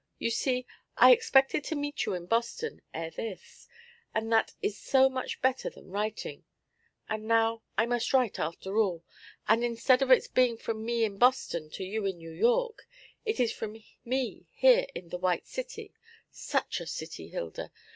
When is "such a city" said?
16.31-17.27